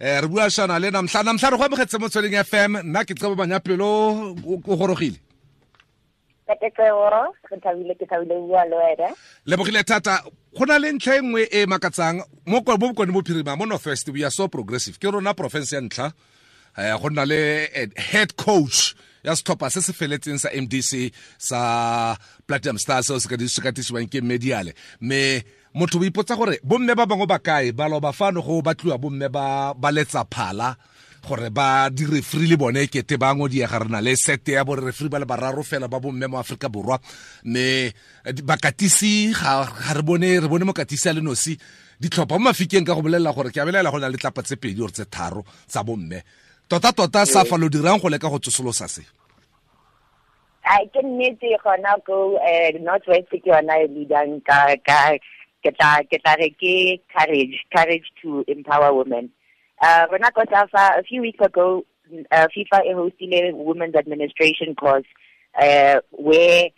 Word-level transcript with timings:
eh 0.00 0.20
re 0.20 0.28
bua 0.28 0.50
shana 0.50 0.78
le 0.80 0.90
namhla 0.90 1.22
namhla 1.22 1.50
re 1.50 1.56
go 1.56 1.64
amogetse 1.64 1.98
mo 2.00 2.08
tsweleng 2.08 2.42
fm 2.44 2.82
nna 2.82 3.04
ke 3.04 3.14
tsebo 3.14 3.34
banyapelo 3.34 3.86
o 4.44 4.76
gorogile? 4.76 5.18
Lebogile 9.46 9.82
thata 9.84 10.20
go 10.52 10.64
na 10.64 10.78
le 10.78 10.92
ntlha 10.92 11.16
e 11.16 11.20
nngwe 11.20 11.48
e 11.50 11.66
makatsang. 11.66 12.20
Mo 12.46 12.60
bokone 12.60 13.12
bophirima 13.12 13.56
mo 13.56 13.64
northwest 13.64 14.08
we 14.08 14.24
are 14.24 14.30
so 14.30 14.48
progressive. 14.48 14.98
Ke 15.00 15.12
rona 15.12 15.34
profense 15.34 15.72
ya 15.72 15.80
ntlha. 15.80 16.12
Um 16.76 17.00
go 17.00 17.08
nna 17.08 17.24
le 17.24 17.68
eh, 17.72 17.88
head 17.96 18.36
coach 18.36 18.94
ya 19.24 19.32
setlhopha 19.32 19.70
se 19.70 19.80
se 19.80 19.92
feletseng 19.92 20.38
sa 20.38 20.50
mdc 20.52 21.12
sa 21.38 22.16
platinum 22.46 22.78
star 22.78 23.02
seo 23.02 23.18
se 23.18 23.28
ka 23.28 23.72
tisiwang 23.72 24.10
ke 24.10 24.20
mediale. 24.20 24.74
Me 25.00 25.42
motho 25.74 25.98
o 25.98 26.04
ipotsa 26.04 26.36
gore 26.36 26.60
bomme 26.62 26.94
ba 26.94 27.06
bangwe 27.06 27.26
ba 27.26 27.38
kae 27.38 27.72
ba 27.72 27.88
loba 27.88 28.12
fano 28.12 28.42
go 28.42 28.62
batliwa 28.62 28.98
bomme 28.98 29.28
ba 29.28 29.74
ba 29.74 29.90
letsa 29.90 30.24
phala 30.24 30.76
gore 31.24 31.50
ba 31.50 31.90
di-refree 31.90 32.46
le 32.46 32.56
bone 32.56 32.86
kete 32.86 33.16
ba 33.16 33.34
ngodiega 33.34 33.78
re 33.82 33.88
na 33.88 34.00
le 34.00 34.14
sete 34.16 34.52
ya 34.54 34.64
borefree 34.64 35.08
ba 35.08 35.18
le 35.18 35.26
bararo 35.26 35.62
fela 35.62 35.88
ba 35.88 35.98
bomme 35.98 36.26
mo 36.28 36.38
aforika 36.38 36.68
borwa. 36.68 37.00
Mme 37.44 37.92
bakatisi 38.44 39.32
ga 39.32 39.66
re 39.94 40.02
bone 40.02 40.40
re 40.40 40.48
bone 40.48 40.64
mokatisi 40.64 41.08
a 41.08 41.12
le 41.12 41.20
nosi. 41.20 41.56
Ditlhopha 42.00 42.38
mo 42.38 42.50
mafikeng 42.50 42.84
ka 42.84 42.94
go 42.94 43.02
bolelela 43.02 43.32
gore 43.32 43.50
ke 43.50 43.58
a 43.58 43.64
belela 43.64 43.90
go 43.90 43.98
na 43.98 44.08
le 44.08 44.18
tlapa 44.20 44.42
tse 44.42 44.56
pedi 44.56 44.78
gore 44.78 44.92
tse 44.92 45.08
tharo 45.10 45.42
tsa 45.66 45.82
bomme. 45.82 46.22
Tota-tota 46.68 47.26
sa 47.26 47.44
fa 47.44 47.56
lo 47.56 47.68
dirang 47.68 47.98
go 47.98 48.08
leka 48.08 48.28
go 48.28 48.38
tsosolosa 48.38 48.88
se? 48.88 49.02
Ke 50.64 51.00
nnete 51.02 51.56
gona 51.64 51.96
ko 52.06 52.36
um 52.36 52.74
north 52.84 53.08
west 53.08 53.32
ke 53.32 53.40
yona 53.42 53.80
e 53.80 53.88
leadang 53.88 54.38
ka 54.44 54.76
re 55.64 56.50
ke 56.60 57.00
courage 57.16 57.64
courage 57.74 58.12
to 58.22 58.44
empower 58.48 58.92
women. 58.94 59.30
Uh 59.80 60.06
rona 60.10 60.30
safa 60.34 60.98
a 60.98 61.02
few 61.02 61.20
weeks 61.20 61.44
ago 61.44 61.84
uh, 62.30 62.48
FIFA 62.56 62.94
hosted 62.94 63.50
a 63.50 63.56
women's 63.56 63.94
administration 63.94 64.74
course 64.74 65.06
uh, 65.60 66.00
where 66.10 66.68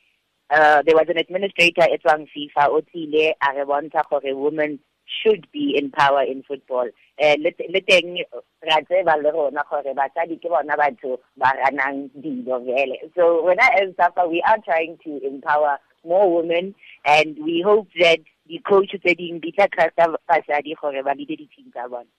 uh, 0.51 0.83
there 0.87 0.95
was 0.95 1.06
an 1.09 1.19
administrator 1.19 1.83
at 1.83 2.01
Wang 2.05 2.27
FIFA 2.34 2.69
Otile 2.69 3.33
a 3.43 3.55
re 3.55 3.65
bontsha 3.65 4.03
gore 4.09 4.34
women 4.34 4.78
should 5.23 5.47
be 5.53 5.75
in 5.77 5.91
power 5.91 6.23
in 6.23 6.43
football. 6.43 6.89
Eh 7.19 7.37
le 7.39 7.50
teng 7.53 8.19
ra 8.62 8.81
tseba 8.83 9.17
le 9.23 9.33
rona 9.33 9.62
gore 9.71 9.95
basadi 9.95 10.41
ke 10.41 10.48
bona 10.48 10.77
batho 10.77 11.19
ba 11.37 11.53
ranang 11.62 12.11
dilo 12.21 12.65
vele 12.65 12.98
so 13.15 13.43
when 13.45 13.59
as 13.61 13.95
SAFA 13.97 14.28
we 14.28 14.43
are 14.43 14.59
trying 14.65 14.98
to 15.05 15.19
empower 15.27 15.78
more 16.05 16.37
women 16.37 16.75
and 17.05 17.39
we 17.43 17.62
hope 17.62 17.89
that 17.98 18.21
di-coach 18.49 18.95
tse 18.99 19.15
dingwe 19.15 19.41
di 19.41 19.53
tla 19.53 19.67
trasta 19.69 20.07
basadi 20.29 20.75
gore 20.81 21.03
ba 21.03 21.15
lede 21.15 21.37
di-team 21.37 21.71
tsa 21.71 21.89
bona 21.89 22.11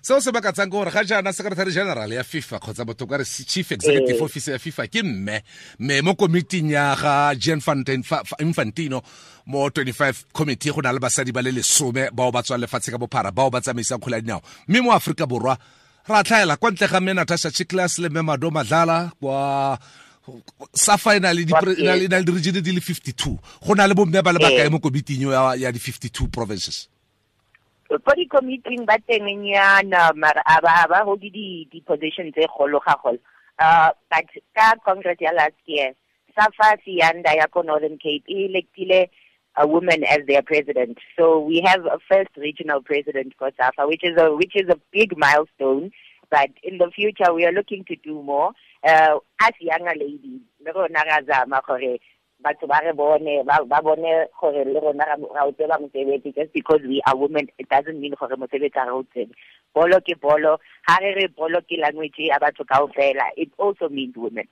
seo 0.00 0.20
se 0.20 0.30
bakatsang 0.34 0.70
ke 0.70 0.74
gore 0.74 0.90
ga 0.90 1.02
jaana 1.04 1.32
secretary 1.32 1.70
general 1.70 2.10
ya 2.12 2.22
fifa 2.24 2.58
kgotsa 2.58 2.84
botho 2.86 3.06
ka 3.06 3.16
re 3.18 3.24
chief 3.24 3.72
executive 3.72 4.18
eh. 4.18 4.22
officer 4.24 4.52
ya 4.54 4.58
fifa 4.58 4.86
ke 4.86 5.02
mme 5.02 5.42
mme 5.78 6.02
mo 6.02 6.14
komiting 6.14 6.70
ya 6.70 6.94
ga 6.94 7.34
jan 7.34 7.62
infantino 8.38 9.02
mo 9.46 9.68
25 9.68 10.32
committee 10.32 10.70
go 10.70 10.80
na 10.82 10.92
le 10.92 10.98
basadi 10.98 11.32
ba 11.32 11.42
le 11.42 11.50
lesome 11.50 12.10
bao 12.10 12.30
ba 12.30 12.42
tswang 12.42 12.62
lefatshe 12.62 12.90
ka 12.90 12.98
bophara 12.98 13.30
bao 13.30 13.50
ba 13.50 13.60
tsamaisang 13.60 13.98
kgola 13.98 14.20
dinao 14.20 14.42
mme 14.68 14.80
mo 14.80 14.92
aforika 14.92 15.26
borwa 15.26 15.58
ra 16.06 16.22
tlhaela 16.22 16.56
kwa 16.56 16.70
ntle 16.70 16.86
ga 16.88 17.00
mme 17.00 17.14
natasha 17.14 17.50
chiclas 17.50 17.98
le 17.98 18.08
mme 18.08 18.22
mado 18.22 18.50
madlala 18.50 19.10
kwa 19.20 19.78
safa 20.72 21.16
e 21.16 21.20
na 21.20 21.32
le 21.32 21.42
eh. 21.42 22.22
di-regione 22.22 22.60
di 22.60 22.72
le 22.72 22.80
52 22.80 23.38
go 23.66 23.74
na 23.74 23.86
le 23.86 23.94
bomme 23.94 24.22
ba 24.22 24.32
le 24.32 24.38
bakae 24.38 24.66
eh. 24.66 24.70
mo 24.70 24.78
komiting 24.78 25.26
ya 25.58 25.72
di-52 25.72 26.30
provinces? 26.30 26.88
Eh, 27.90 27.98
ko 27.98 28.14
di-committing 28.14 28.86
ba 28.86 28.96
tengenyana 29.02 30.14
mara 30.14 30.42
a 30.46 30.60
ba 30.62 30.86
ba 30.88 31.04
go 31.04 31.16
di 31.16 31.66
di-position 31.70 32.30
tse 32.32 32.46
golo 32.46 32.78
ga 32.80 32.94
golo. 33.02 33.18
Uh 33.58 33.90
but 34.08 34.26
ka 34.54 34.78
congress 34.84 35.18
ya 35.20 35.34
last 35.34 35.58
year 35.66 35.92
safa 36.32 36.78
Siyanda 36.86 37.34
ya 37.34 37.50
ko 37.50 37.62
northern 37.62 37.98
cape 37.98 38.24
e 38.30 38.46
electile 38.46 39.10
a 39.56 39.66
woman 39.66 40.04
as 40.04 40.24
their 40.26 40.40
president. 40.40 40.96
So 41.18 41.40
we 41.40 41.60
have 41.66 41.84
a 41.84 41.98
first 42.08 42.32
regional 42.38 42.80
president 42.80 43.34
for 43.38 43.50
safa 43.58 43.86
which 43.86 44.04
is 44.04 44.16
a 44.16 44.32
which 44.34 44.54
is 44.54 44.70
a 44.70 44.78
big 44.92 45.18
milestone. 45.18 45.90
But 46.30 46.48
in 46.62 46.78
the 46.78 46.88
future 46.94 47.34
we 47.34 47.44
are 47.44 47.52
looking 47.52 47.84
to 47.90 47.96
do 47.96 48.22
more 48.22 48.52
uh, 48.84 49.18
as 49.40 49.54
younger 49.60 49.94
ladies 49.96 50.40
le 50.64 50.72
rona 50.72 51.04
ra 51.04 51.22
zama 51.26 51.60
gore 51.66 52.00
batho 52.42 52.66
ba 52.66 52.80
re 52.84 52.92
bone 52.92 53.42
ba 53.46 53.82
bone 53.82 54.26
gore 54.40 54.64
le 54.64 54.80
rona 54.80 55.04
ra 55.06 55.46
o 55.46 55.52
tseba 55.52 55.78
mosebetsi 55.78 56.34
just 56.34 56.52
because 56.52 56.80
we 56.82 57.00
are 57.06 57.16
women 57.16 57.46
it 57.58 57.68
doesn't 57.68 58.00
mean 58.00 58.14
gore 58.18 58.36
mosebetsi 58.36 58.78
a 58.78 58.86
re 58.86 58.92
o 58.92 59.04
bolo 59.74 60.00
ke 60.00 60.14
bolo 60.20 60.58
ha 60.88 60.98
re 61.00 61.14
re 61.14 61.28
bolo 61.28 61.60
ke 61.62 61.78
language 61.78 62.18
ya 62.18 62.38
batho 62.38 62.64
kaofela 62.64 63.30
it 63.36 63.50
also 63.58 63.88
means 63.88 64.16
women. 64.16 64.46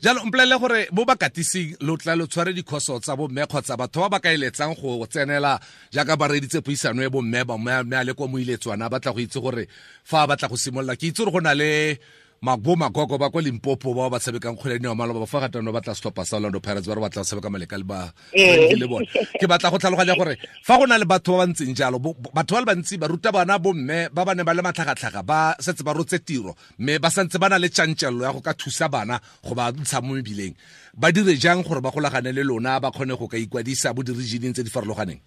Jalo 0.00 0.24
mpolele 0.24 0.58
gore 0.58 0.88
mo 0.92 1.04
bakatising 1.04 1.76
lo 1.80 1.96
tla 1.96 2.16
lo 2.16 2.26
tshware 2.26 2.54
dikhoso 2.56 2.98
tsa 3.00 3.16
bomme 3.16 3.44
kgotsa 3.46 3.76
batho 3.76 4.00
ba 4.00 4.08
ba 4.08 4.20
ka 4.20 4.32
eletsang 4.32 4.74
go 4.74 5.04
tsenela 5.06 5.60
jaaka 5.92 6.16
ba 6.16 6.28
reditse 6.28 6.64
puisano 6.64 7.02
e 7.04 7.08
bomme 7.08 7.44
ba 7.44 7.58
mme 7.58 7.96
a 7.96 8.04
le 8.04 8.14
kwa 8.14 8.28
moiletswana 8.28 8.88
ba 8.88 9.00
tla 9.00 9.12
go 9.12 9.20
itse 9.20 9.40
gore 9.40 9.68
fa 10.04 10.22
a 10.22 10.26
batla 10.26 10.48
go 10.48 10.56
simolola 10.56 10.96
ke 10.96 11.12
itse 11.12 11.20
gore 11.20 11.32
go 11.32 11.40
na 11.40 11.52
le 11.52 12.00
bo 12.42 12.74
magogo 12.74 13.18
ba 13.18 13.28
kwa 13.28 13.42
limpopo 13.42 13.92
ba 13.92 14.08
ba 14.08 14.18
tshamekang 14.18 14.56
kgwele 14.56 14.88
wa 14.88 14.94
maloba 14.94 15.20
ba 15.20 15.26
fa 15.26 15.40
gatano 15.44 15.72
ba 15.76 15.80
tla 15.84 15.92
sa 15.92 16.08
orlando 16.08 16.56
pirates 16.58 16.88
ba 16.88 16.94
re 16.96 17.00
ba 17.04 17.10
tla 17.12 17.20
tshameka 17.20 17.52
maleka 17.52 17.76
le 17.76 17.84
ba 17.84 18.08
le 18.32 18.86
bone 18.88 19.04
ke 19.36 19.44
batla 19.44 19.68
go 19.68 19.76
tlhaloganya 19.76 20.16
gore 20.16 20.40
fa 20.64 20.78
go 20.80 20.86
na 20.88 20.96
le 20.96 21.04
batho 21.04 21.36
ba 21.36 21.44
ba 21.44 21.52
ntseng 21.52 21.76
jalo 21.76 22.00
batho 22.00 22.56
ba 22.56 22.60
le 22.60 22.66
bantsi 22.72 22.96
ba 22.96 23.12
ruta 23.12 23.28
bana 23.28 23.58
bomme 23.60 24.08
ba 24.08 24.24
ba 24.24 24.32
ne 24.32 24.40
ba 24.40 24.56
le 24.56 24.64
matlhagatlhaga 24.64 25.20
ba 25.20 25.52
setse 25.60 25.84
ba 25.84 25.92
rotse 25.92 26.24
tiro 26.24 26.56
mme 26.80 26.96
ba 26.96 27.12
santse 27.12 27.36
ba 27.36 27.52
na 27.52 27.60
le 27.60 27.68
tšantšello 27.68 28.24
ya 28.24 28.32
go 28.32 28.40
ka 28.40 28.56
thusa 28.56 28.88
bana 28.88 29.20
go 29.44 29.52
ba 29.52 29.68
ntsha 29.76 30.00
mo 30.00 30.16
mebileng. 30.16 30.56
Ba 30.96 31.12
dire 31.12 31.36
jang 31.36 31.60
gore 31.60 31.84
ba 31.84 31.92
golagane 31.92 32.32
le 32.32 32.40
lona 32.40 32.80
ba 32.80 32.88
kgone 32.88 33.20
go 33.20 33.28
ka 33.28 33.36
ikwadisa 33.36 33.92
bo 33.92 34.00
di-regioneng 34.00 34.56
tse 34.56 34.64
di 34.64 34.72
farologaneng? 34.72 35.20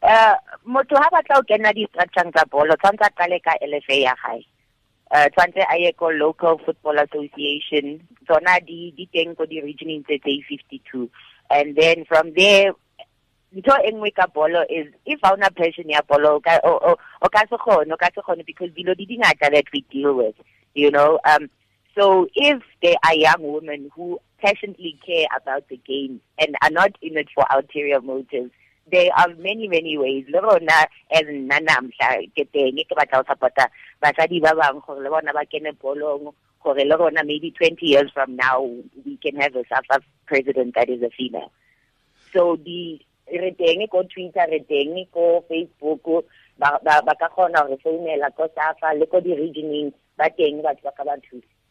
Um 0.00 0.72
motho 0.72 0.96
ga 0.96 1.12
batla 1.12 1.36
o 1.36 1.44
kena 1.44 1.68
di-structureng 1.76 2.32
tsa 2.32 2.48
bolo 2.48 2.72
tshwanetse 2.80 3.04
a 3.04 3.12
qale 3.12 3.36
ka 3.44 3.52
lfa 3.60 3.92
ya 3.92 4.16
gae 4.16 4.40
tshwantse 5.12 5.60
a 5.68 5.76
ye 5.78 5.92
ko 5.92 6.08
local 6.08 6.58
football 6.64 6.96
association. 6.98 8.00
Tsona 8.24 8.64
di 8.64 8.92
di 8.96 9.08
teng 9.12 9.36
ko 9.36 9.44
di-regioneng 9.44 10.04
tse 10.08 10.18
tse 10.18 10.40
52 10.48 11.10
and 11.50 11.76
then 11.76 12.04
from 12.08 12.32
there 12.32 12.72
ntho 13.52 13.76
e 13.84 13.90
nngwe 13.92 14.10
ka 14.16 14.26
bolo 14.32 14.64
is 14.70 14.88
if 15.04 15.20
ha 15.22 15.34
una 15.34 15.50
passion 15.50 15.88
ya 15.88 16.00
bolo 16.08 16.40
o 16.40 16.40
ka 16.40 17.44
se 17.44 17.56
kgone 17.60 17.92
o 17.92 17.96
ka 18.00 18.08
se 18.14 18.24
kgone 18.24 18.46
because 18.46 18.72
dilo 18.72 18.96
di 18.96 19.04
dingata 19.04 19.52
that 19.52 19.68
we 19.72 19.84
deal 19.92 20.16
with 20.16 20.34
you 20.74 20.90
know? 20.90 21.20
Um 21.28 21.50
so 21.94 22.26
if 22.34 22.62
there 22.80 22.96
are 23.04 23.14
young 23.14 23.42
women 23.42 23.90
who 23.94 24.18
passionately 24.40 24.98
care 25.04 25.28
about 25.36 25.68
the 25.68 25.76
game 25.76 26.20
and 26.38 26.56
are 26.62 26.70
not 26.70 26.96
in 27.02 27.18
it 27.18 27.28
for 27.34 27.44
ulterior 27.52 28.00
motives 28.00 28.50
there 28.90 29.10
are 29.16 29.28
many 29.36 29.68
many 29.68 29.96
ways. 29.98 30.24
Le 30.28 30.40
rona 30.40 30.88
as 31.10 31.22
nna 31.28 31.60
namhla 31.60 32.24
ke 32.34 32.44
teng 32.52 32.80
ke 32.80 32.94
batla 32.96 33.22
go 33.22 33.66
basadi 34.02 34.42
ba 34.42 34.52
bang 34.58 34.82
gore 34.82 35.00
le 35.02 35.10
bona 35.10 35.32
ba 35.32 35.46
kene 35.46 35.70
bolong 35.78 36.34
gore 36.62 36.84
le 36.84 36.96
rona 36.98 37.22
maybe 37.22 37.50
20 37.54 37.86
years 37.86 38.10
from 38.10 38.34
now 38.36 38.60
we 39.06 39.16
can 39.22 39.36
have 39.36 39.54
a 39.54 39.62
South 39.70 39.86
african 39.90 40.26
president 40.26 40.74
that 40.74 40.88
is 40.90 41.02
a 41.02 41.10
female. 41.10 41.52
So 42.32 42.56
di 42.56 42.98
re 43.30 43.54
teng 43.54 43.86
ko 43.86 44.02
Twitter 44.10 44.46
re 44.50 44.60
teng 44.66 45.06
ko 45.14 45.44
Facebook 45.46 46.26
ba 46.58 46.78
ba 46.82 47.14
ka 47.14 47.28
kgona 47.30 47.62
gore 47.66 47.78
founela 47.78 48.34
ko 48.34 48.50
SAFA 48.50 48.98
le 48.98 49.06
ko 49.06 49.20
di-regioneng 49.22 49.94
ba 50.18 50.26
teng 50.34 50.62
batho 50.66 50.82
ba 50.82 50.92
ka 50.98 51.04
ba 51.06 51.14
thusa 51.22 51.61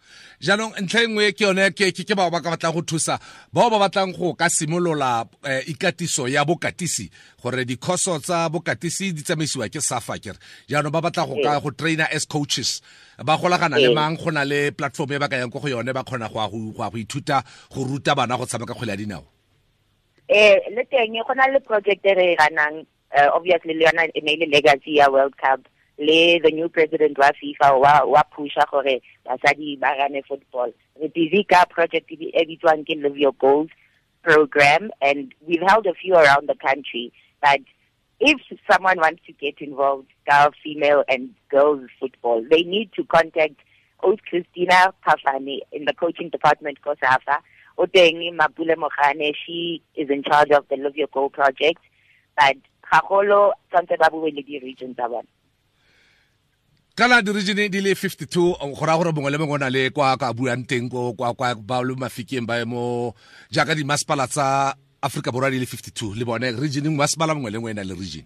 jaanong 0.41 0.73
ntlha 0.81 1.03
e 1.03 1.07
nngwe 1.07 1.31
ke 1.37 1.43
yone 1.43 1.69
ke 1.71 2.15
bao 2.15 2.29
ba 2.29 2.41
ka 2.41 2.49
batlang 2.49 2.73
go 2.73 2.81
thusa 2.81 3.19
bao 3.53 3.69
ba 3.69 3.77
batlang 3.77 4.13
go 4.17 4.33
ka 4.33 4.49
simolola 4.49 5.25
eh, 5.45 5.61
ikatiso 5.69 6.27
ya 6.27 6.45
bokatisi 6.45 7.09
gore 7.41 7.65
dikhoso 7.65 8.19
tsa 8.19 8.49
bokatisi 8.49 9.13
di 9.13 9.21
tsamaisiwa 9.21 9.69
ke 9.69 9.81
safa 9.81 10.17
kere 10.17 10.37
jaanong 10.67 10.91
ba 10.91 11.01
batla 11.01 11.27
go 11.27 11.37
ka 11.43 11.59
go 11.59 11.69
trainer 11.71 12.07
as 12.11 12.25
coaches. 12.25 12.81
Ba 13.21 13.37
golagana 13.37 13.77
le 13.77 13.93
mang 13.93 14.17
go 14.17 14.31
na 14.31 14.43
le 14.43 14.71
platform 14.71 15.13
e 15.13 15.17
ba 15.17 15.29
ka 15.29 15.37
yang 15.37 15.51
ko 15.51 15.59
go 15.59 15.67
yone 15.67 15.93
ba 15.93 16.03
kgona 16.03 16.25
go 16.25 16.73
go 16.73 16.89
ithuta 16.97 17.43
go 17.69 17.83
ruta 17.85 18.15
bana 18.15 18.37
go 18.37 18.45
tshameka 18.45 18.73
kgwele 18.73 18.91
ya 18.91 18.97
dinao. 18.97 19.23
Eh 20.27 20.57
le 20.73 20.83
teng 20.89 21.21
go 21.21 21.33
na 21.33 21.45
le 21.53 21.59
project 21.59 22.01
e 22.05 22.13
re 22.17 22.35
ganang 22.35 22.81
uh, 23.13 23.29
obviously 23.37 23.73
le 23.73 23.85
yona 23.85 24.09
e 24.09 24.21
ne 24.21 24.35
le 24.41 24.45
legacy 24.49 24.97
ya 24.97 25.05
world 25.11 25.37
cup 25.37 25.61
le 26.01 26.39
the 26.43 26.51
new 26.51 26.67
president 26.67 27.17
wa 27.17 27.31
FIFA 27.37 27.79
wa 27.79 27.93
wa 28.05 28.23
pusha 28.33 28.65
gore 28.71 29.01
basadi 29.25 29.79
ba 29.79 29.93
gane 29.97 30.21
football. 30.27 30.73
Re 30.99 31.07
busy 31.13 31.43
ka 31.43 31.65
project 31.69 32.11
e 32.11 32.45
bitswang 32.49 32.85
ke 32.85 32.97
live 32.97 33.17
your 33.17 33.33
goals 33.33 33.69
program 34.23 34.89
and 35.01 35.33
we've 35.45 35.61
held 35.67 35.85
a 35.85 35.93
few 35.93 36.15
around 36.15 36.47
the 36.49 36.55
country 36.55 37.11
but 37.41 37.59
if 38.19 38.37
someone 38.71 38.97
wants 38.97 39.21
to 39.25 39.33
get 39.33 39.55
involved 39.59 40.07
girl 40.29 40.49
female 40.63 41.03
and 41.07 41.33
girls 41.49 41.89
football 41.99 42.43
they 42.49 42.63
need 42.63 42.91
to 42.93 43.03
contact 43.05 43.55
Oath 44.03 44.19
Christina 44.27 44.93
Pafani 45.05 45.59
in 45.71 45.85
the 45.85 45.93
coaching 45.93 46.29
department 46.29 46.79
Kosafa. 46.83 47.37
Otengi 47.77 48.35
Mapule 48.35 48.75
Mohane 48.75 49.33
she 49.45 49.81
is 49.95 50.09
in 50.09 50.23
charge 50.23 50.51
of 50.51 50.67
the 50.69 50.77
live 50.77 50.95
your 50.95 51.07
goal 51.13 51.29
project 51.29 51.79
but 52.37 52.57
Khagolo 52.91 53.51
tshwantse 53.71 53.97
ba 53.97 54.09
bue 54.11 54.31
le 54.31 54.41
di-region 54.41 54.93
tsa 54.95 55.07
kana 56.95 57.21
di-region 57.21 57.69
di 57.69 57.81
le 57.81 57.93
52 57.93 58.75
go 58.75 58.85
raya 58.85 58.97
gore 58.97 59.11
mongwe 59.11 59.31
le 59.31 59.37
mongwe 59.37 59.55
o 59.55 59.57
na 59.57 59.69
le 59.69 59.89
kwa 59.89 60.17
ka 60.17 60.33
buang 60.33 60.67
teng 60.67 60.89
ko 60.89 61.13
kwa 61.13 61.33
kwa 61.33 61.55
ba 61.55 61.81
le 61.83 61.95
mafikeng 61.95 62.45
ba 62.45 62.65
mo 62.65 63.15
jaaka 63.49 63.75
dimasepala 63.75 64.27
tsa 64.27 64.75
aforika 65.01 65.31
borwa 65.31 65.49
di 65.51 65.59
le 65.59 65.65
52 65.65 66.19
le 66.19 66.25
bone 66.25 66.51
region 66.59 66.91
masepala 66.95 67.33
mongwe 67.33 67.51
le 67.51 67.59
ngwe 67.59 67.71
e 67.71 67.73
na 67.73 67.83
le 67.83 67.95
region. 67.95 68.25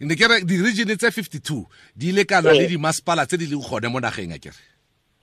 Ne 0.00 0.14
ke 0.14 0.28
re 0.28 0.44
di-region 0.44 0.92
tse 0.96 1.08
52 1.10 1.64
di 1.96 2.12
lekana 2.12 2.52
le 2.52 2.68
dimasepala 2.68 3.26
tse 3.26 3.40
di 3.40 3.46
leng 3.48 3.64
gone 3.64 3.88
mo 3.88 3.98
nageng 4.00 4.36
a 4.36 4.38
kere 4.38 4.60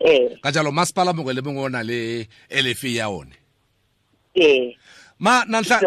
eh. 0.01 0.35
Ka 0.41 0.51
jalo 0.51 0.73
masepala 0.73 1.13
mongwe 1.13 1.37
le 1.37 1.41
mongwe 1.45 1.63
o 1.63 1.69
na 1.69 1.85
le 1.85 2.25
LFA 2.49 2.89
ya 2.89 3.09
one. 3.13 3.31
Eh 4.33 4.73
ma 5.23 5.45
nantla 5.47 5.79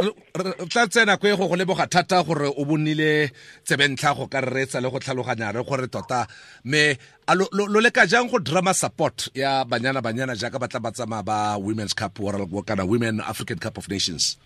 tla 0.73 0.87
tsena 0.89 1.15
e 1.21 1.37
go 1.37 1.45
go 1.49 1.57
leboga 1.61 1.87
thata 1.87 2.25
gore 2.25 2.49
o 2.49 2.65
bonile 2.65 3.29
tsebentlha 3.69 4.17
go 4.17 4.27
ka 4.33 4.41
reetsa 4.41 4.81
le 4.81 4.89
go 4.89 4.99
tlhaloganya 4.99 5.53
re 5.53 5.63
gore 5.63 5.89
tota 5.93 6.25
me 6.65 6.97
lo 7.37 7.45
lo 7.53 7.81
leka 7.81 8.07
jang 8.09 8.31
go 8.33 8.39
drama 8.39 8.73
support 8.73 9.29
ya 9.35 9.65
banyana 9.69 10.01
banyana 10.01 10.33
jaaka 10.33 10.59
ba 10.59 10.69
tla 10.69 10.81
ba 10.81 10.91
tsamaya 10.91 11.23
ba 11.23 11.59
women's 11.61 11.93
cup 11.93 12.19
world 12.19 12.49
kana 12.65 12.87
women 12.87 13.21
african 13.21 13.59
cup 13.59 13.77
of 13.77 13.85
nations? 13.93 14.41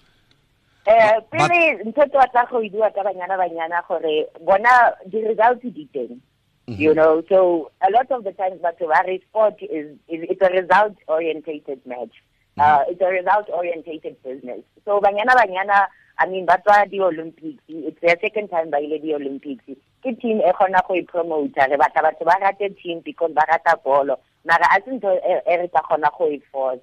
Eh 0.86 1.22
pele 1.30 1.86
ntho 1.86 2.02
tse 2.10 2.18
batla 2.18 2.50
go 2.50 2.58
idiwa 2.58 2.90
ka 2.90 3.06
banyana 3.06 3.38
banyana 3.38 3.86
gore 3.86 4.26
bona 4.42 4.90
di 5.06 5.22
results 5.22 5.62
di 5.70 5.86
teng. 5.94 6.18
You 6.66 6.94
know 6.94 7.22
so 7.30 7.70
a 7.78 7.90
lot 7.94 8.10
of 8.10 8.24
the 8.26 8.34
times 8.34 8.58
batho 8.58 8.90
ba 8.90 9.06
re 9.06 9.22
sport 9.30 9.62
is, 9.62 9.94
is 10.10 10.26
it's 10.26 10.42
a 10.42 10.50
result 10.50 10.98
orientated 11.06 11.78
match 11.86 12.18
uh, 12.60 12.84
it's 12.88 13.00
a 13.00 13.06
result 13.06 13.48
orientated 13.48 14.22
business. 14.22 14.60
So 14.84 15.00
banyana 15.00 15.34
banyana 15.34 15.86
I 16.18 16.26
mean 16.28 16.46
ba 16.46 16.60
tswa 16.64 16.90
di 16.90 17.00
Olympics 17.00 17.62
it's 17.68 18.00
their 18.00 18.16
second 18.20 18.48
time 18.48 18.70
by 18.70 18.80
the 18.80 19.14
Olympics 19.14 19.64
ke 20.02 20.12
team 20.20 20.40
e 20.40 20.52
kgona 20.52 20.80
go 20.86 21.00
promote 21.08 21.56
re 21.56 21.76
batla 21.76 22.04
batho 22.06 22.24
ba 22.24 22.36
rate 22.40 22.76
team 22.82 23.00
because 23.04 23.32
ba 23.34 23.44
rata 23.48 23.76
bolo. 23.84 24.18
Mara 24.44 24.66
a 24.76 24.80
se 24.84 24.90
ntho 24.90 25.16
e 25.16 25.40
e 25.46 25.56
re 25.56 25.68
tla 25.68 25.82
kgona 25.82 26.10
go 26.16 26.28
e 26.28 26.42
force. 26.52 26.80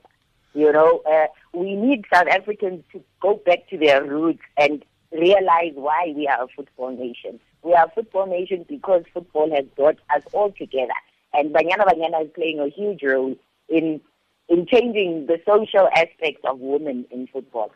You 0.54 0.72
know, 0.72 1.02
uh, 1.06 1.28
we 1.54 1.76
need 1.76 2.06
South 2.12 2.28
Africans 2.28 2.84
to 2.92 3.04
go 3.22 3.36
back 3.46 3.70
to 3.70 3.78
their 3.78 4.04
roots 4.04 4.42
and 4.58 4.84
realize 5.12 5.74
why 5.76 6.14
we 6.16 6.28
are 6.28 6.44
a 6.44 6.48
football 6.48 6.92
nation. 6.92 7.40
We 7.62 7.74
are 7.74 7.86
a 7.86 7.92
football 7.92 8.26
nation 8.26 8.66
because 8.68 9.04
football 9.14 9.52
has 9.54 9.66
brought 9.76 9.98
us 10.16 10.24
all 10.34 10.52
together. 10.52 10.98
And 11.34 11.54
Banyana 11.54 11.86
Banyana 11.86 12.26
is 12.26 12.32
playing 12.34 12.60
a 12.60 12.70
huge 12.70 13.04
role 13.04 13.36
in 13.70 14.02
in 14.50 14.66
changing 14.66 15.28
the 15.28 15.40
social 15.46 15.90
aspects 15.96 16.42
of 16.46 16.60
women 16.60 17.06
in 17.12 17.28
football 17.28 17.72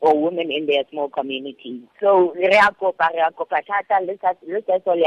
or 0.00 0.20
women 0.20 0.50
in 0.50 0.66
their 0.66 0.82
small 0.90 1.08
communities. 1.08 1.82
So 2.00 2.34
re 2.34 2.46
a 2.46 2.72
kopa 2.74 3.10
re 3.12 3.22
a 3.26 3.30
kopa 3.32 3.60
thata 3.64 4.04
le 4.04 4.16
sa 4.20 4.32
so 4.84 4.92
le 4.92 5.04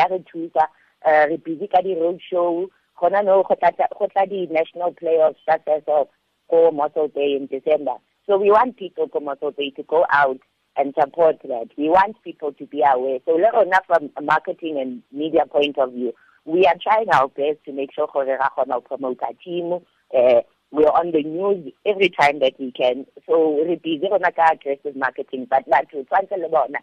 a 1.06 1.28
re 1.28 1.38
busy 1.38 1.68
ka 1.68 1.82
di 1.82 1.96
road 1.96 2.20
show 2.30 2.70
gona 3.02 3.24
no 3.24 3.44
go 3.44 3.56
tla 3.56 4.26
di 4.28 4.48
national 4.52 4.94
playoffs 4.94 5.38
such 5.50 5.68
as 5.68 5.84
go 5.86 6.72
Mossel 6.72 7.08
Bay 7.14 7.38
in 7.40 7.48
December. 7.48 7.96
So 8.26 8.38
we 8.38 8.52
want 8.52 8.78
people 8.78 9.08
from 9.08 9.26
Mossel 9.26 9.52
Bay 9.52 9.72
to 9.72 9.84
go 9.84 10.06
out 10.12 10.40
and 10.78 10.94
support 11.00 11.38
that. 11.44 11.68
We 11.78 11.90
want 11.90 12.22
people 12.24 12.54
to 12.54 12.66
be 12.66 12.84
aware. 12.86 13.20
So 13.26 13.34
let 13.34 13.54
enough 13.56 13.86
from 13.86 14.10
a 14.18 14.22
marketing 14.22 14.80
and 14.80 15.04
media 15.12 15.46
point 15.46 15.78
of 15.78 15.94
view, 15.94 16.14
we 16.46 16.66
are 16.66 16.76
trying 16.82 17.10
our 17.10 17.28
best 17.28 17.64
to 17.66 17.72
make 17.72 17.94
sure 17.94 18.08
gore 18.12 18.26
ra 18.26 18.50
kgona 18.58 18.76
go 18.76 18.82
promote 18.82 19.20
our 19.22 19.34
team. 19.44 19.80
Uh, 20.16 20.42
we're 20.72 20.86
on 20.90 21.12
the 21.12 21.24
news 21.24 21.74
every 21.86 22.10
time 22.10 22.40
that 22.40 22.54
we 22.60 22.72
can. 22.72 23.06
So 23.28 23.60
re 23.66 23.76
busy 23.76 24.08
rona 24.10 24.32
ka 24.32 24.52
aggressive 24.54 24.96
marketing, 24.96 25.48
but 25.50 25.68
batho 25.70 26.06
tshwanetse 26.06 26.38
le 26.38 26.50
bona 26.50 26.80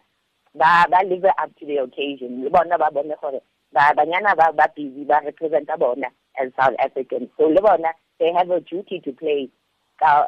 ba 0.55 0.85
ba 0.89 1.05
live 1.07 1.25
up 1.25 1.55
to 1.59 1.65
the 1.65 1.77
occasion. 1.77 2.43
Le 2.43 2.49
bona 2.49 2.77
ba 2.77 2.89
bone 2.91 3.13
gore 3.21 3.41
ba 3.73 3.93
banyana 3.95 4.35
ba 4.35 4.51
ba 4.53 4.67
busy 4.75 5.03
ba 5.03 5.21
represent 5.23 5.69
as 5.69 6.51
South 6.59 6.75
Africans. 6.79 7.29
So 7.37 7.53
they 8.19 8.33
have 8.33 8.49
a 8.49 8.59
duty 8.61 8.99
to 9.05 9.11
play 9.11 9.49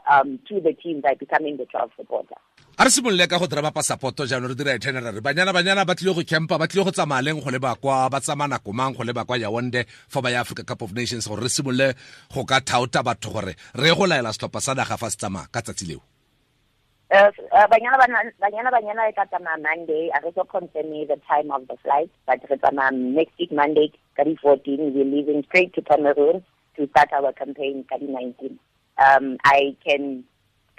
um, 0.09 0.39
to 0.47 0.59
the 0.59 0.73
team 0.73 1.01
by 1.01 1.13
becoming 1.15 1.57
the 1.57 1.65
12 1.65 1.91
supporter. 1.97 2.35
A 2.79 2.85
re 2.85 2.89
simolole 2.89 3.27
ka 3.27 3.37
go 3.37 3.45
drama 3.45 3.71
supporto 3.83 4.23
jaanong 4.23 4.51
re 4.51 4.55
dira 4.55 4.71
itinerary 4.79 5.19
banyana 5.19 5.51
banyana 5.51 5.83
ba 5.83 5.95
tlile 5.99 6.15
go 6.15 6.23
campa 6.23 6.55
ba 6.57 6.63
tlile 6.63 6.85
go 6.87 6.91
tsamaya 6.95 7.19
leng 7.27 7.43
go 7.43 7.51
le 7.51 7.59
bakwa 7.59 8.07
ba 8.09 8.21
tsamaya 8.23 8.55
nako 8.55 8.71
mang 8.71 8.95
go 8.95 9.03
leba 9.03 9.27
kwa 9.27 9.35
yaonde 9.35 9.83
fa 10.07 10.21
ba 10.23 10.31
ya 10.31 10.39
africa 10.39 10.63
cup 10.63 10.81
of 10.81 10.95
nations 10.95 11.27
gore 11.27 11.43
re 11.43 11.49
simolole 11.51 11.91
go 12.31 12.45
ka 12.47 12.63
thaota 12.63 13.03
batho 13.03 13.35
gore 13.35 13.51
re 13.75 13.91
go 13.91 14.07
laela 14.07 14.31
setlhopha 14.31 14.63
sa 14.63 14.73
naga 14.79 14.95
fa 14.95 15.11
se 15.11 15.17
tsamaya 15.19 15.51
ka 15.51 15.59
tsatsi 15.59 15.91
leo 15.91 15.99
Uh, 17.11 17.31
uh, 17.51 17.65
Banyana 17.67 17.97
Banyana 18.39 18.71
Banyana 18.71 19.09
e 19.09 19.11
ka 19.11 19.27
tsamaya 19.27 19.59
Monday. 19.59 20.07
a 20.15 20.23
re 20.23 20.31
confirm 20.31 20.47
confirme 20.71 21.03
the 21.07 21.19
time 21.27 21.51
of 21.51 21.67
the 21.67 21.75
flight, 21.83 22.07
but 22.25 22.39
re 22.47 22.55
tsamaya 22.55 22.95
next 22.95 23.35
week 23.39 23.51
Monday, 23.51 23.91
14. 24.15 24.93
We're 24.95 25.03
leaving 25.03 25.43
straight 25.49 25.73
to 25.73 25.81
Cameroon 25.81 26.45
to 26.77 26.87
start 26.95 27.11
our 27.11 27.33
campaign, 27.33 27.83
19. 27.91 28.59
Um, 29.03 29.35
I 29.43 29.75
can 29.83 30.23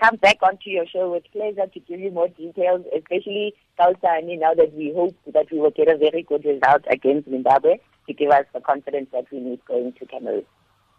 come 0.01 0.17
back 0.17 0.39
onto 0.43 0.71
your 0.71 0.87
show 0.87 1.13
with 1.13 1.25
pleasure 1.33 1.67
to 1.73 1.81
give 1.81 2.01
you 2.01 2.11
more 2.11 2.29
details, 2.29 2.85
especially 2.97 3.55
Kausani, 3.79 4.39
now 4.39 4.55
that 4.55 4.73
we 4.75 4.93
hope 4.95 5.15
that 5.33 5.51
we 5.53 5.59
will 5.59 5.71
get 5.71 5.89
a 5.89 5.97
very 5.97 6.23
good 6.23 6.45
result 6.45 6.83
against 6.91 7.29
Zimbabwe 7.29 7.79
to 8.07 8.15
give 8.15 8.31
us 8.31 8.47
the 8.55 8.61
confidence 8.61 9.09
that 9.13 9.31
we 9.31 9.41
need 9.41 9.65
going 9.67 9.93
to 9.93 10.07
Cameroon. 10.07 10.45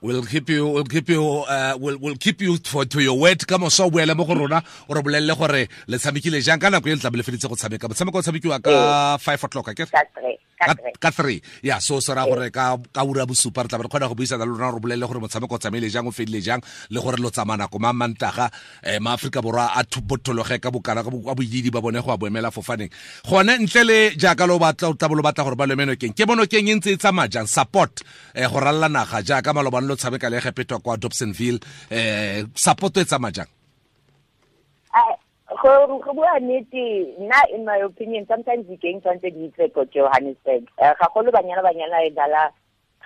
We'll 0.02 0.24
keep 0.26 0.50
you 0.50 0.68
we'll 0.68 0.84
keep 0.86 1.10
you 1.10 1.22
uh, 1.48 1.78
we'll, 1.80 1.98
we'll 2.02 2.16
keep 2.16 2.42
you 2.42 2.58
for 2.66 2.86
to 2.86 3.00
your 3.02 3.20
word. 3.20 3.46
Ka 3.46 3.58
moso 3.60 3.86
boele 3.92 4.16
mo 4.18 4.26
go 4.26 4.34
rona 4.34 4.64
o 4.90 4.94
re 4.96 5.02
bolelle 5.04 5.36
gore 5.38 5.68
le 5.88 5.98
tshamekile 6.00 6.42
jang? 6.42 6.58
Ka 6.60 6.70
nako 6.74 6.90
e 6.90 6.96
le 6.96 6.98
tla 6.98 7.12
le 7.14 7.22
feditse 7.22 7.48
go 7.48 7.54
tshameka. 7.56 7.86
Motshameko 7.88 8.18
o 8.18 8.22
tshamekiwa 8.22 8.58
ka 8.64 9.18
5 9.22 9.44
o'clock 9.46 9.70
ke 9.76 9.86
ka 9.86 9.86
That's 10.62 10.78
right. 10.78 10.94
ka 11.02 11.10
3 11.10 11.42
ya 11.66 11.80
so 11.80 12.00
se 12.00 12.14
ra 12.14 12.26
gore 12.26 12.50
ka 12.54 12.78
ka 12.94 13.04
ura 13.06 13.26
bosupa 13.26 13.62
re 13.62 13.68
tla 13.70 13.78
re 13.78 13.86
kgona 13.90 14.08
go 14.10 14.16
buisana 14.18 14.46
le 14.46 14.58
rona 14.58 14.74
re 14.74 14.80
bolelle 14.82 15.06
gore 15.06 15.22
motshameko 15.22 15.54
o 15.54 15.58
tsamaile 15.62 15.90
jang 15.90 16.06
o 16.08 16.12
fedile 16.12 16.42
jang 16.42 16.62
le 16.90 17.00
gore 17.02 17.18
lo 17.22 17.30
tsamaya 17.30 17.58
nako 17.66 17.78
ma 17.82 17.94
mantaga 17.94 18.50
eh 18.82 18.98
maaforika 19.00 19.42
borwa 19.42 19.70
a 19.78 19.84
thubothologe 19.86 20.58
ka 20.62 20.70
bokana 20.74 21.04
ka 21.06 21.10
bo- 21.14 21.22
ka 21.26 21.34
boididi 21.38 21.70
ba 21.70 21.82
bone 21.82 22.02
go 22.02 22.10
a 22.14 22.18
boemela 22.18 22.50
fofaneng. 22.54 22.90
Gone 23.30 23.54
ntle 23.58 23.84
le 23.86 24.00
jaaka 24.18 24.46
lo 24.50 24.58
batla 24.58 24.90
o 24.90 24.94
tla 24.98 25.10
bo 25.10 25.14
lo 25.14 25.22
batla 25.22 25.44
gore 25.46 25.56
ba 25.58 25.66
lo 25.70 25.76
menokeng 25.78 26.14
ke 26.18 26.26
bonokeng 26.26 26.70
e 26.70 26.74
ntse 26.78 26.90
e 26.94 26.98
tsamaya 26.98 27.30
jang? 27.30 27.46
Support 27.50 28.02
eh 28.34 28.46
go 28.50 28.58
ralla 28.62 28.90
naga 28.90 29.22
jaaka 29.22 29.54
malobane 29.54 29.91
lo 29.92 29.96
tshameka 29.96 30.30
le 30.30 30.40
gepetwa 30.40 30.80
kwa 30.80 30.98
dobsonville 30.98 31.60
eh 31.92 32.46
support 32.56 32.98
e 32.98 33.06
tsamaya 33.06 33.32
jang? 33.32 33.52
Go 35.62 36.00
go 36.00 36.14
bua 36.14 36.40
nnete 36.40 37.16
nna 37.20 37.40
in 37.54 37.66
my 37.66 37.84
opinion 37.84 38.26
sometimes 38.26 38.66
di-game 38.66 39.02
tshwanetse 39.02 39.30
di 39.36 39.46
itse 39.46 39.68
ko 39.76 39.86
johannesburg. 39.86 40.64
Gagolo 40.80 40.96
ga 40.98 41.08
golo 41.14 41.32
banyana 41.32 41.62
banyana 41.62 42.08
e 42.08 42.10
dala 42.10 42.50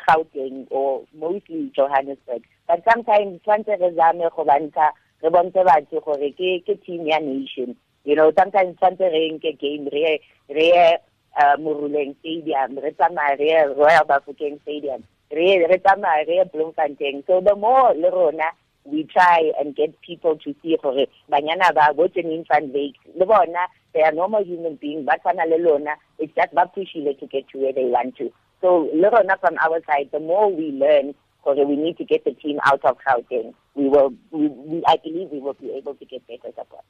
gauteng 0.08 0.68
or 0.70 1.04
mostly 1.18 1.72
johannesburg. 1.76 2.46
But 2.68 2.84
sometimes 2.86 3.42
tshwanetse 3.42 3.82
re 3.82 3.90
zame 3.98 4.30
go 4.30 4.46
bantsha 4.46 4.94
re 5.24 5.30
bontshe 5.30 5.66
batho 5.66 6.00
gore 6.06 6.32
ke 6.38 6.62
ke 6.64 6.78
team 6.86 7.08
ya 7.08 7.18
nation. 7.20 7.76
You 8.06 8.16
know 8.16 8.32
sometimes 8.38 8.78
tshwanetse 8.78 9.10
re 9.10 9.34
nke 9.34 9.60
game 9.60 9.90
re 9.92 10.22
re 10.48 10.66
ye 10.70 10.98
uh, 11.42 11.58
moruleng 11.58 12.16
stadium 12.22 12.78
re 12.78 12.92
tsamaya 12.94 13.36
re 13.42 13.74
royal 13.74 14.06
bafokeng 14.06 14.62
stadium 14.62 15.04
re 15.36 15.68
re 15.68 15.78
tsamaye 15.84 16.26
re 16.28 16.36
ye 16.40 16.46
bloemfontein 16.54 17.24
so 17.28 17.42
the 17.42 17.56
more 17.56 17.94
le 17.94 18.10
rona 18.10 18.50
we 18.86 19.04
try 19.04 19.52
and 19.60 19.76
get 19.76 20.00
people 20.02 20.38
to 20.38 20.56
see 20.62 20.78
gore 20.82 21.08
banyana 21.30 21.74
ba 21.76 21.94
bo 21.94 22.08
tseneng 22.08 22.46
fan 22.48 22.72
bake 22.72 22.96
le 23.20 23.26
bona 23.26 23.68
they 23.94 24.02
are 24.02 24.12
normal 24.14 24.44
human 24.44 24.76
beings 24.76 25.06
ba 25.06 25.18
tshwana 25.20 25.46
le 25.50 25.58
lona 25.58 25.96
it's 26.20 26.34
just 26.36 26.54
ba 26.54 26.66
pushile 26.76 27.14
to 27.20 27.28
get 27.28 27.48
to 27.50 27.58
where 27.60 27.74
they 27.74 27.86
want 27.86 28.16
to. 28.16 28.32
So 28.62 28.90
le 28.94 29.10
rona 29.10 29.38
from 29.42 29.58
our 29.60 29.82
side 29.88 30.10
the 30.12 30.20
more 30.20 30.52
we 30.52 30.72
learn 30.72 31.14
gore 31.46 31.66
we 31.66 31.76
need 31.76 31.98
to 31.98 32.04
get 32.04 32.24
the 32.26 32.34
team 32.34 32.58
out 32.66 32.84
of 32.84 32.98
Gauteng. 33.06 33.54
We 33.76 33.90
will 33.90 34.14
we, 34.32 34.48
we, 34.48 34.84
I 34.88 34.98
believe 35.04 35.30
we 35.32 35.40
will 35.40 35.54
be 35.54 35.72
able 35.72 35.96
to 35.96 36.06
get 36.06 36.26
better 36.28 36.52
support 36.56 36.84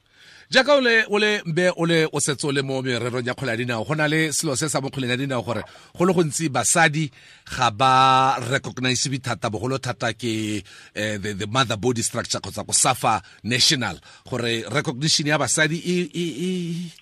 jaaka 0.50 0.76
o 0.76 0.80
le 1.18 1.42
mbe 1.44 1.72
o 1.76 1.84
le 1.84 2.06
o 2.12 2.20
setse 2.20 2.44
o 2.44 2.52
le 2.52 2.62
mo 2.62 2.80
mererong 2.82 3.26
ya 3.26 3.34
kgwele 3.34 3.50
ya 3.50 3.56
dinao 3.56 3.84
go 3.84 3.94
na 3.94 4.06
le 4.06 4.32
selo 4.32 4.54
se 4.54 4.68
sa 4.68 4.80
mo 4.80 4.88
kgweleng 4.90 5.10
ya 5.10 5.16
dinao 5.16 5.42
gore 5.42 5.62
go 5.98 6.04
le 6.04 6.12
gontsi 6.12 6.48
basadi 6.48 7.10
ga 7.44 7.70
ba 7.70 8.38
recognize 8.50 9.08
thata 9.18 9.50
bogolo 9.50 9.78
thata 9.78 10.12
ke 10.12 10.62
eh, 10.94 11.18
the, 11.18 11.34
the 11.34 11.46
mother 11.46 11.76
body 11.76 12.02
structure 12.02 12.38
kgotsa 12.38 12.64
go 12.64 12.72
safa 12.72 13.22
national. 13.42 13.98
Gore 14.28 14.62
recognition 14.70 15.26
ya 15.26 15.38
basadi 15.38 15.82
e, 15.84 16.10
e, 16.14 16.26
e, 16.46 16.92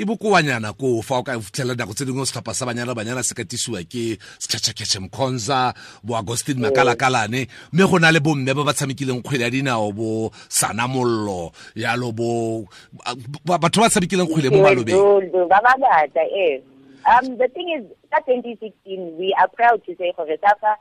e 0.00 0.04
bokoanyana 0.08 0.72
ko 0.72 1.02
fa 1.04 1.20
o 1.20 1.22
ka 1.22 1.36
fitlhela 1.40 1.74
nako 1.76 1.92
tse 1.92 2.04
dingwe 2.08 2.24
setlhopha 2.24 2.54
sa 2.56 2.64
banyana 2.66 2.94
banyana 2.96 3.20
se 3.22 3.34
katisiwa 3.36 3.84
ke 3.84 4.16
setšhatšhaketšhe 4.40 4.98
mkhonza 5.04 5.74
bo 6.02 6.16
agostin 6.16 6.56
makalakalane 6.60 7.48
mme 7.72 7.84
go 7.84 7.98
na 8.00 8.08
le 8.10 8.20
bomme 8.20 8.48
ba 8.56 8.64
ba 8.64 8.72
tshamekileng 8.72 9.20
kgwele 9.20 9.44
ya 9.44 9.50
dinao 9.50 9.92
bo 9.92 10.30
sana 10.48 10.88
mollo 10.88 11.52
yalo 11.76 12.12
bo 12.16 12.64
ba- 13.44 13.58
batho 13.60 13.80
ba 13.84 13.88
tshamekileng 13.92 14.24
kgwele 14.26 14.48
mo 14.50 14.62
malobeng 14.64 14.96
ba 15.48 15.60
bangata, 15.60 16.24
eh. 16.32 16.60
Um, 17.04 17.36
the 17.38 17.48
thing 17.48 17.68
is, 17.76 17.84
that 18.10 18.26
2016, 18.26 19.16
we 19.18 19.34
are 19.40 19.48
proud 19.48 19.82
to 19.86 19.96
say 19.96 20.12
for 20.14 20.26
Resafa, 20.26 20.76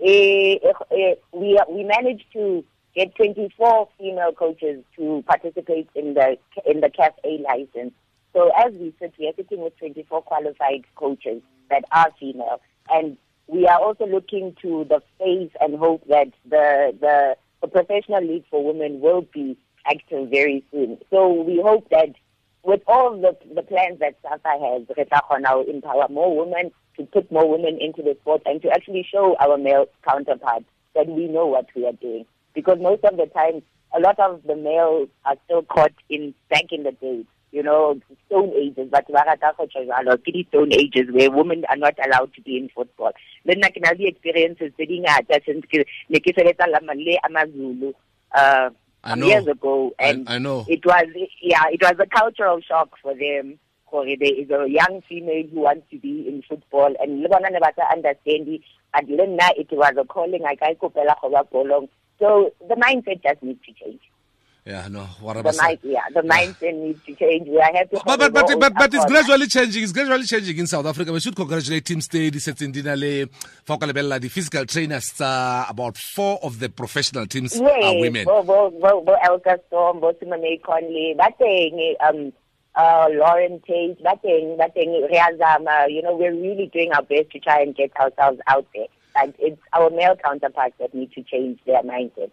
eh, 0.00 0.54
eh, 0.62 0.72
eh, 0.90 1.14
we, 1.32 1.60
we 1.68 1.82
managed 1.84 2.24
to 2.32 2.64
get 2.94 3.14
24 3.16 3.88
female 3.98 4.32
coaches 4.32 4.84
to 4.96 5.22
participate 5.26 5.88
in 5.96 6.14
the 6.14 6.36
in 6.64 6.80
the 6.80 6.88
CAF 6.90 7.10
A 7.24 7.38
license. 7.42 7.92
So 8.34 8.50
as 8.58 8.72
we 8.74 8.92
sit, 9.00 9.14
we 9.18 9.28
are 9.28 9.32
sitting 9.36 9.62
with 9.62 9.78
24 9.78 10.22
qualified 10.22 10.84
coaches 10.96 11.40
that 11.70 11.84
are 11.92 12.10
female, 12.18 12.60
and 12.90 13.16
we 13.46 13.66
are 13.66 13.78
also 13.80 14.06
looking 14.06 14.56
to 14.60 14.84
the 14.88 15.00
faith 15.18 15.52
and 15.60 15.78
hope 15.78 16.02
that 16.08 16.32
the 16.44 16.92
the, 17.00 17.36
the 17.62 17.68
professional 17.68 18.26
league 18.26 18.44
for 18.50 18.64
women 18.64 19.00
will 19.00 19.22
be 19.32 19.56
active 19.86 20.30
very 20.30 20.64
soon. 20.72 20.98
So 21.10 21.32
we 21.32 21.60
hope 21.62 21.88
that 21.90 22.10
with 22.64 22.82
all 22.88 23.16
the 23.20 23.36
the 23.54 23.62
plans 23.62 24.00
that 24.00 24.16
SAFA 24.22 24.48
has, 24.48 24.96
re 24.96 25.04
tla 25.04 25.20
kgona 25.30 25.64
to 25.64 25.70
empower 25.70 26.08
more 26.10 26.36
women, 26.36 26.72
to 26.96 27.04
put 27.04 27.30
more 27.30 27.48
women 27.48 27.78
into 27.80 28.02
the 28.02 28.16
sport, 28.20 28.42
and 28.46 28.60
to 28.62 28.68
actually 28.70 29.06
show 29.08 29.36
our 29.38 29.56
male 29.56 29.86
counterparts 30.08 30.66
that 30.96 31.06
we 31.06 31.28
know 31.28 31.46
what 31.46 31.66
we 31.76 31.86
are 31.86 31.92
doing. 31.92 32.26
Because 32.52 32.78
most 32.80 33.04
of 33.04 33.16
the 33.16 33.26
time, 33.26 33.62
a 33.96 34.00
lot 34.00 34.18
of 34.18 34.42
the 34.42 34.56
males 34.56 35.08
are 35.24 35.36
still 35.44 35.62
caught 35.62 35.92
in 36.10 36.34
back 36.50 36.72
in 36.72 36.82
the 36.82 36.92
days 36.92 37.26
you 37.54 37.62
know, 37.62 38.00
stone 38.26 38.52
ages, 38.54 38.88
but 38.90 39.06
the 39.06 40.44
stone 40.48 40.72
ages 40.72 41.06
where 41.12 41.30
women 41.30 41.64
are 41.70 41.76
not 41.76 41.94
allowed 42.04 42.34
to 42.34 42.42
be 42.42 42.56
in 42.56 42.68
football. 42.74 43.12
Then 43.44 43.62
I 43.62 43.70
can 43.70 43.84
have 43.84 43.96
the 43.96 44.08
experiences 44.08 44.72
sitting 44.76 45.04
at 45.06 45.26
since 45.46 45.64
Amazulu 47.24 47.92
uh 48.34 48.70
I 49.04 49.14
know. 49.14 49.26
years 49.26 49.46
ago 49.46 49.94
and 49.98 50.28
I, 50.28 50.34
I 50.36 50.38
know. 50.38 50.64
it 50.66 50.84
was 50.84 51.04
yeah, 51.40 51.64
it 51.70 51.80
was 51.80 51.94
a 52.00 52.06
cultural 52.06 52.60
shock 52.60 52.98
for 53.00 53.14
them. 53.14 53.58
For 53.88 54.04
there 54.04 54.34
is 54.34 54.50
a 54.50 54.68
young 54.68 55.02
female 55.08 55.44
who 55.52 55.60
wants 55.60 55.86
to 55.92 55.98
be 56.00 56.26
in 56.26 56.42
football 56.48 56.92
and 56.98 57.22
le 57.22 57.28
bona 57.28 57.50
ne 57.50 57.60
ba 57.60 57.70
sa 57.76 57.92
understand 57.92 58.48
it. 58.48 58.62
but 58.92 59.08
le 59.08 59.26
nna 59.26 59.50
it 59.56 59.68
was 59.70 59.92
a 59.96 60.04
calling 60.04 60.44
I 60.44 60.56
ka 60.56 60.72
ikopela 60.74 61.14
go 61.22 61.30
ba 61.30 61.44
bolong. 61.52 61.88
So 62.18 62.52
the 62.66 62.74
mindset 62.74 63.22
just 63.22 63.42
needs 63.44 63.60
to 63.66 63.72
change. 63.72 64.00
Yeah, 64.66 64.88
no. 64.88 65.04
What 65.20 65.36
about 65.36 65.52
The 65.52 65.58
mind, 65.60 65.78
yeah, 65.82 66.08
the 66.14 66.22
mindset 66.22 66.74
needs 66.74 67.04
to 67.04 67.14
change. 67.14 67.46
We 67.46 67.60
are 67.60 67.70
happy. 67.70 67.98
but 68.06 68.16
but 68.18 68.32
but, 68.32 68.58
but, 68.58 68.74
but 68.74 68.94
it's 68.94 69.04
gradually 69.04 69.46
changing. 69.46 69.82
It's 69.82 69.92
gradually 69.92 70.24
changing 70.24 70.56
in 70.56 70.66
South 70.66 70.86
Africa. 70.86 71.12
We 71.12 71.20
should 71.20 71.36
congratulate 71.36 71.84
Team 71.84 72.00
Stay. 72.00 72.30
Di 72.30 72.38
setseng 72.38 72.72
di 72.72 72.80
na 72.80 72.94
le 72.94 73.26
fa 73.62 73.74
o 73.74 73.76
ka 73.76 73.84
the 73.84 74.28
physical 74.32 74.64
trainers 74.64 75.12
tsa 75.12 75.66
about 75.68 75.98
four 75.98 76.38
of 76.42 76.60
the 76.60 76.70
professional 76.70 77.26
teams 77.26 77.60
Yes, 77.60 77.84
are 77.84 78.00
women. 78.00 78.24
Bo, 78.24 78.42
bo, 78.42 78.70
bo, 78.70 79.02
bo 79.04 79.16
Elka 79.22 79.58
Storm, 79.66 80.00
bo 80.00 80.14
Simone 80.18 80.58
Conley, 80.64 81.14
teng, 81.38 81.76
eh, 81.76 82.00
um, 82.00 82.32
uh, 82.74 83.08
Lauren 83.12 83.60
Tate, 83.68 84.00
ba 84.02 84.16
teng, 84.24 84.56
ba 84.56 84.72
teng, 84.74 84.96
Riazama. 85.12 85.92
You 85.92 86.00
know, 86.00 86.16
we're 86.16 86.32
really 86.32 86.70
doing 86.72 86.90
our 86.92 87.02
best 87.02 87.32
to 87.32 87.38
try 87.38 87.60
and 87.60 87.76
get 87.76 87.94
ourselves 88.00 88.40
out 88.46 88.66
there. 88.74 88.88
But 89.14 89.34
it's 89.38 89.60
our 89.74 89.90
male 89.90 90.16
counterparts 90.16 90.76
that 90.80 90.94
need 90.94 91.12
to 91.12 91.22
change 91.22 91.60
their 91.66 91.82
mindset. 91.82 92.30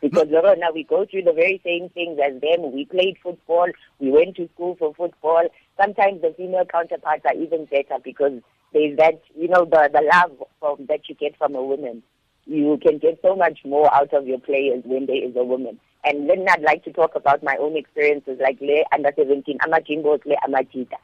Because 0.00 0.28
now 0.30 0.72
we 0.74 0.84
go 0.84 1.06
through 1.06 1.22
the 1.22 1.32
very 1.32 1.60
same 1.64 1.88
things 1.90 2.18
as 2.24 2.40
them. 2.40 2.72
We 2.72 2.84
played 2.84 3.16
football. 3.22 3.66
We 3.98 4.10
went 4.10 4.36
to 4.36 4.48
school 4.54 4.76
for 4.78 4.94
football. 4.94 5.48
Sometimes 5.80 6.22
the 6.22 6.34
female 6.36 6.64
counterparts 6.64 7.24
are 7.26 7.34
even 7.34 7.64
better 7.64 7.96
because 8.04 8.40
there's 8.72 8.96
that, 8.98 9.22
you 9.34 9.48
know, 9.48 9.64
the, 9.64 9.90
the 9.92 10.02
love 10.12 10.48
from, 10.60 10.86
that 10.86 11.08
you 11.08 11.14
get 11.14 11.36
from 11.38 11.54
a 11.54 11.62
woman. 11.62 12.02
You 12.44 12.78
can 12.80 12.98
get 12.98 13.18
so 13.22 13.34
much 13.34 13.60
more 13.64 13.92
out 13.92 14.12
of 14.12 14.26
your 14.26 14.38
players 14.38 14.82
when 14.84 15.06
there 15.06 15.24
is 15.24 15.34
a 15.34 15.44
woman. 15.44 15.80
And 16.04 16.30
then 16.30 16.46
I'd 16.48 16.62
like 16.62 16.84
to 16.84 16.92
talk 16.92 17.16
about 17.16 17.42
my 17.42 17.56
own 17.58 17.76
experiences, 17.76 18.38
like 18.40 18.60
Le 18.60 18.84
under 18.92 19.10
17, 19.16 19.58
Amajimbos, 19.58 20.24
Le 20.24 20.36
Amajita. 20.46 20.96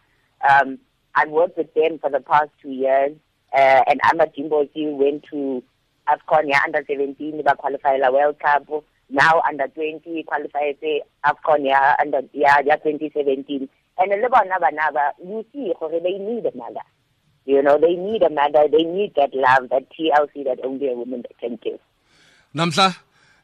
Um, 0.48 0.78
I've 1.14 1.30
worked 1.30 1.56
with 1.56 1.72
them 1.74 1.98
for 1.98 2.10
the 2.10 2.20
past 2.20 2.50
two 2.62 2.70
years, 2.70 3.12
uh, 3.52 3.82
and 3.86 4.00
Amajimbosi 4.02 4.96
went 4.96 5.24
to 5.30 5.62
AFCON, 6.08 6.48
yeah, 6.48 6.60
under 6.64 6.84
17, 6.86 7.42
ba 7.42 7.54
qualify 7.56 7.96
la 7.96 8.10
World 8.10 8.38
Cup. 8.38 8.68
Now 9.10 9.42
under 9.48 9.68
20, 9.68 10.22
qualify 10.24 10.72
say 10.80 11.02
AFCON, 11.24 11.64
yeah, 11.64 11.96
under, 12.00 12.22
yeah, 12.32 12.58
yeah, 12.64 12.76
2017. 12.76 13.68
And 13.98 14.10
le 14.10 14.28
bona 14.28 14.58
bana 14.60 14.92
ba, 14.92 15.12
you 15.22 15.44
see, 15.52 15.72
gore 15.78 16.00
they 16.00 16.18
need 16.18 16.46
a 16.46 16.56
mother. 16.56 16.80
You 17.44 17.62
know, 17.62 17.78
they 17.78 17.94
need 17.94 18.22
a 18.22 18.30
mother, 18.30 18.66
they 18.70 18.84
need 18.84 19.14
that 19.16 19.34
love, 19.34 19.68
that 19.70 19.88
TLC 19.90 20.44
that 20.44 20.64
only 20.64 20.88
a 20.88 20.94
woman 20.94 21.24
can 21.40 21.58
give. 21.62 21.80
Namhla 22.54 22.96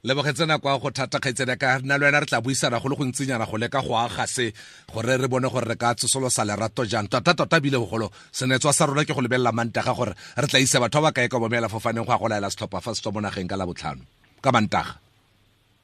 lebogetse 0.05 0.47
nako 0.47 0.69
ya 0.69 0.79
go 0.79 0.91
thata 0.91 1.19
kgaitsedi 1.19 1.57
ka. 1.59 1.79
Nna 1.79 1.99
le 1.99 2.07
wena 2.07 2.21
re 2.21 2.27
tla 2.27 2.41
buisana 2.41 2.81
go 2.81 2.89
le 2.89 2.97
go 2.97 3.05
ntsinyana 3.05 3.47
go 3.47 3.57
leka 3.59 3.83
go 3.83 3.97
aga 3.97 4.27
se 4.27 4.53
gore 4.93 5.17
re 5.17 5.29
bone 5.29 5.49
gore 5.49 5.67
re 5.67 5.77
ka 5.77 5.95
tsosolosa 5.95 6.45
lerato 6.45 6.85
jang. 6.85 7.09
Tota 7.09 7.35
tota 7.35 7.61
bile 7.61 7.79
bogolo 7.79 8.11
senetswa 8.33 8.73
sa 8.73 8.87
rona 8.87 9.05
ke 9.05 9.15
go 9.15 9.21
lebelela 9.21 9.53
mantaga 9.53 9.95
gore 9.95 10.15
re 10.37 10.47
tla 10.47 10.59
isa 10.61 10.81
batho 10.81 11.01
ba 11.03 11.11
ba 11.11 11.13
kae 11.13 11.29
ka 11.29 11.39
bomela 11.39 11.69
fofaneng 11.69 12.07
go 12.07 12.13
a 12.13 12.19
go 12.19 12.29
laela 12.29 12.51
setlhopha 12.51 12.81
fa 12.81 12.95
se 12.95 13.03
tswa 13.03 13.13
mo 13.13 13.21
nageng 13.21 13.49
ka 13.49 13.57
labotlhano. 13.57 14.03
Ka 14.41 14.53
mantaga. 14.53 14.95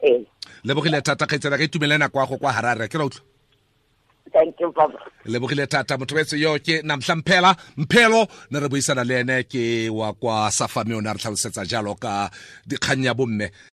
Eh, 0.01 0.23
lebogile 0.65 1.03
thata 1.03 1.27
kgaitsedi 1.27 1.57
ka 1.57 1.65
itumele 1.65 1.99
nako 1.99 2.21
ya 2.21 2.27
go 2.27 2.37
kwa 2.39 2.53
harare. 2.53 2.89
Ke 2.89 2.99
ra 2.99 3.05
utlwa 3.07 3.35
thank 4.35 4.61
you, 4.61 4.75
lebogile 5.27 5.67
thata 5.67 5.97
motho 5.99 6.15
wetse 6.15 6.37
yo 6.39 6.59
ke 6.59 6.83
namtla 6.83 7.17
mphela 7.17 7.57
mphelo 7.77 8.27
ne 8.51 8.61
re 8.61 8.69
buisana 8.69 9.05
le 9.05 9.21
ene 9.21 9.43
ke 9.45 9.89
wa 9.91 10.13
kwa 10.13 10.51
safame 10.51 10.95
o 10.95 11.01
ne 11.01 11.09
a 11.09 11.13
re 11.15 11.19
tlhalosetsa 11.19 11.65
jalo 11.65 11.95
ka 11.95 12.31
dikgang 12.67 13.05
ya 13.05 13.15
bomme 13.15 13.51